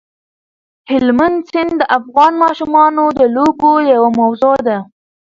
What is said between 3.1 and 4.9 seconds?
د لوبو یوه موضوع ده.